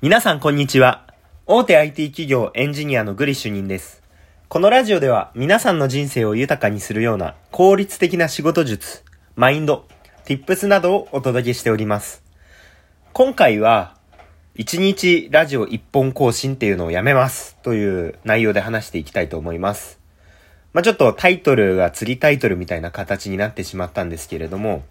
[0.00, 1.08] 皆さんこんにちは。
[1.44, 4.00] 大手 IT 企業エンジニアのグリ主任です。
[4.48, 9.02] このラジオでは皆さんの人生を豊かにするような効率的な仕事術、
[9.34, 9.88] マインド、
[10.24, 12.22] tips などをお届けしております。
[13.12, 13.96] 今回は、
[14.54, 19.98] 1日ラジオ1本更新っていうのをやめますという内容で話していきたいと思います。
[20.74, 24.84] まあ、ちょっとタイトルが釣りタイトルみたいな形になってしまったんですけれども、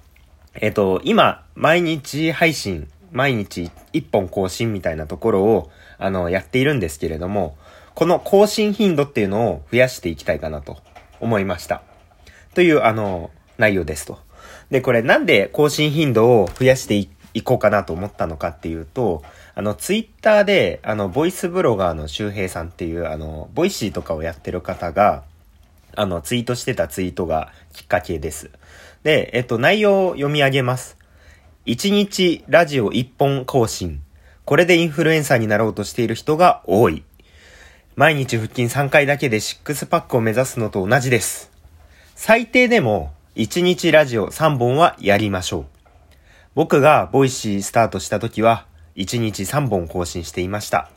[0.55, 7.57] えっと、今、毎日配信毎日1本更新みたいなところを、あの、やっているんですけれども、
[7.95, 10.77] この更新頻度っていうのを増やしていきたいかなと
[11.19, 11.81] 思いました。
[12.53, 14.19] という、あの、内容ですと。
[14.69, 16.95] で、これなんで更新頻度を増やして
[17.33, 19.23] いこうかなと思ったのかっていうと、
[19.55, 25.23] あの、ツイッターで、あの、ボイスブロガーの周平さんっていう、あの、ボイシーとかをやってる方が、
[25.95, 28.51] あの、ツイートしてたツイートがきっかけです。
[29.03, 30.96] で、えっと、内容を読み上げます。
[31.67, 34.01] 1日ラジオ1本更新。
[34.45, 37.03] これでインフルエンサーになろうとしている人が多い。
[37.97, 41.51] 毎日腹筋3回だけでシックスパックを目指すのと同じです。
[42.15, 45.65] 最低でも1日ラジオ3本はやりましょう。
[46.55, 50.89] 僕がボイシースタートした時は1日3本更新していました。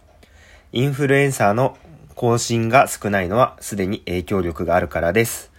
[0.70, 1.76] インフルエンサーの
[2.14, 5.50] 更新が少ないのはすでに影響力があるからです。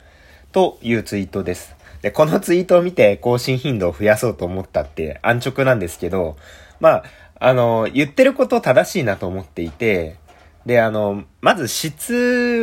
[0.54, 1.81] というツイートです。
[2.02, 6.38] で、このツイートを見て更新頻度を増やそうと思ったって安直なんですけど、
[6.80, 7.04] まあ、
[7.40, 10.18] あの、言ってること正しいなと思っていて、
[10.66, 12.14] で、あの、まず質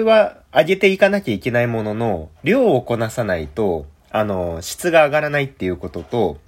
[0.07, 6.39] は上げていかなきゃいけないものの、量をこなさないと、あの、質が上がらないっていうことと、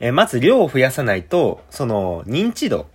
[0.00, 2.86] えまず量を増やさないと、その、認知度、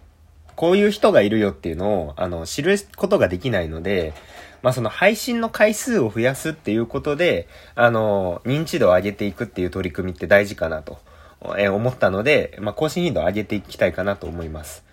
[0.56, 4.14] こういう人がいるよっていうのを、あの、知ることができないので、
[4.66, 10.97] まあその配信の回数を増やすっていうことで、あの、認知度を上げていくっていう取り組みって大事かなと、
[11.55, 14.83] え思ったので、まあ更新頻度を上げていきたいかなと思います。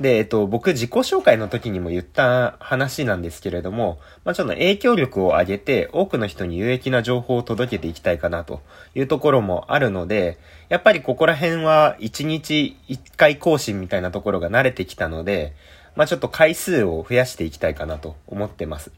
[0.00, 8.60] で、えっと、僕自己紹介の時にも言った話なんですけれども、まあ、ちょっと影響力を上げて多くの人に有益な情報を届けていきたいかなと
[8.96, 10.36] いうところもあるので、
[10.68, 15.54] やっぱりここら辺は1日1回更新みたいなところが慣れてきたので、
[15.96, 18.92] まあ、ちょっと回数を増やしていきたいかなと思ってます。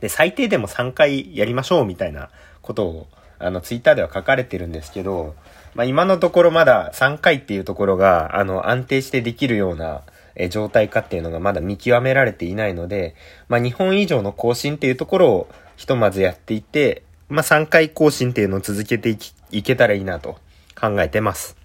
[0.00, 2.30] で、最低でも3回やりましょうみたいな
[2.62, 3.06] ことを、
[3.38, 5.34] あの、ツイッターでは書かれてるんですけど、
[5.74, 10.02] まあ、今のところまだ3回っていうところが、あの、安定してできるような、
[10.36, 13.14] え状態かっていうのがまだ見極められていないので、
[13.48, 20.38] まあ、2本以上の更新っていうところをひとまずやっていって、まあ、3回更新っていうのを続けていき、いけたらいいなと
[20.80, 21.56] 考えてます。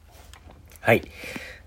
[0.82, 1.04] はい。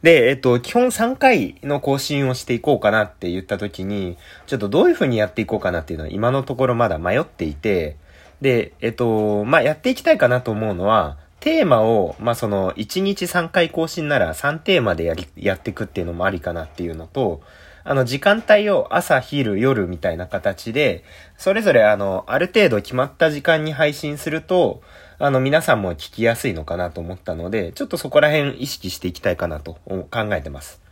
[0.03, 4.17] で、えっと、基本3回の更新をしていこうかなって言った時に、
[4.47, 7.97] ちょっとどういう風にやっていこうかなっていうのは今のところまだ迷っていて、
[8.41, 17.43] で、えっと、まあ、やっていきたいかなと思うのは、テーマを、まあ、その、1日3回更新なら3テーマでやり、やっていくっていうのもありかなっていうのと、
[17.91, 21.05] あの、時間帯を朝、昼、夜みたいな形で、
[21.39, 24.83] それぞれあの、ある程度決まった時間に配信すると、
[25.19, 29.79] あの、皆さんも聞きやすいのかなと思ったので、ちょっとそこら辺意識していきたいかなと
[30.11, 30.83] 考えてます。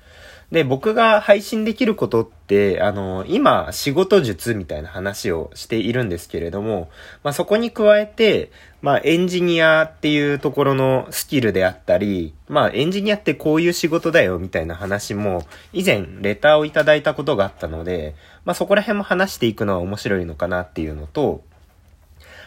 [0.52, 6.88] で、僕が配信できることって、あの、今、仕事術みたいな話をしているんですけれども、
[7.24, 18.14] まあ、そこに加えて、まあ、エンジニアっていうところのスキルであったり、まあ、エンジニアってこういう仕事だよみたいな話も、以前、レターをいただいたことがあったので、
[18.44, 21.42] まあ、そこら辺も話していくのは面白いのかなっていうのと、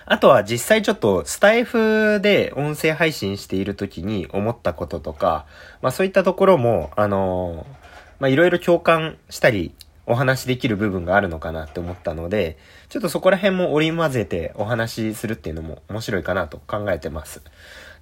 [0.05, 5.45] あとは実際ちょっとスタイフで音声配信している時に思ったこととか、
[5.83, 7.88] まあそういったところも、あのー
[8.19, 9.74] まあいろいろ共感したり、
[10.06, 12.57] お話できる部分があるのかなって思ったので、
[12.90, 17.41] ちょっとそこら辺も織り交ぜてお話しするっていうのも面白いかなと考えてます。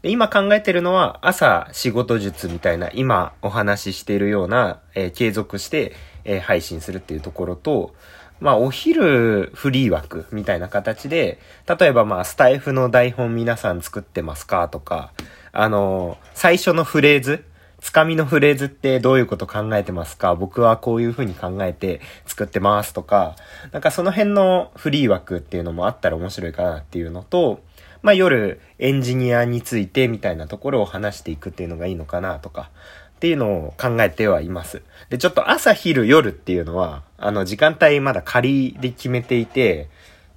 [0.01, 7.93] で今考えてるのは朝仕事術みたいな今お話ししているような、えー、継続して、えー、配信するっていうところと、
[8.39, 15.11] まあお昼フリー枠みたいな形で、例えばまあスタイフの台本皆さん作ってますかとか、
[15.51, 17.43] あのー、最初のフレーズ、
[17.79, 20.35] つかみのフレーズってどういうこと考えてますか？
[20.35, 23.35] 僕はこういう風に考えて作ってますとか、
[23.71, 27.61] なんかその辺のフリー枠っていうのもあったら面白いかなっていうのと、
[28.01, 32.71] まあ夜エンジニアについてみたいなところを話していくっていうのがいいのかなとか、
[33.15, 34.81] っていうのを考えてはいます。
[35.09, 39.89] で、ちょっと朝昼夜っていうのは、あの時間帯まだ仮で決めていて、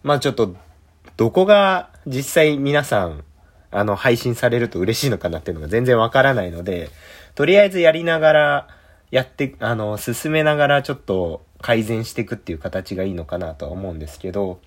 [0.03, 0.55] まあちょっと
[1.17, 3.25] どこが実際皆さん
[3.71, 6.91] あの配信されると嬉しいのかなっていうのが全然わからないので、
[7.35, 8.69] とりあえずやりながら、
[9.11, 14.61] やって、あの、進めながらちょっと改善していくっていう形がいいのかなとは思うんですけど、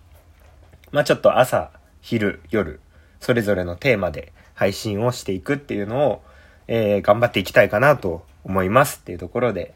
[0.91, 1.71] まあちょっと朝、
[2.01, 2.79] 昼、夜、
[3.19, 6.21] それぞれのテーマで配信をしていくっていうのを、
[6.67, 9.73] えー、頑張っていきたいかなと思いますっていうところで、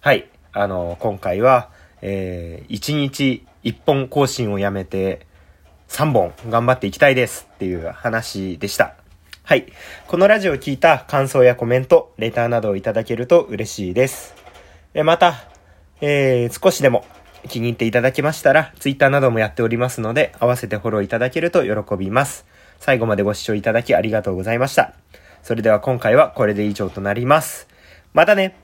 [0.00, 0.28] はい。
[0.52, 1.70] あの、今回は、
[2.02, 5.27] えー、1日1本更新をやめて、
[5.88, 8.94] 3本頑張っていきたいですっていう話でした。
[9.42, 9.66] はい。
[10.06, 14.34] このラジオを聞いた感想やコメント、レターなどをいただけると嬉しいです。
[14.94, 15.48] えまた、
[16.00, 17.04] えー、少しでも
[17.48, 22.46] 気に入っていただけましたら、Twitter などもやっておりますので、合わせてフォローいただけると喜びます。
[22.78, 24.92] 最後までご視聴いただきありがとうございました。
[25.42, 27.68] それでは今回はこれで以上となります。
[28.12, 28.56] またね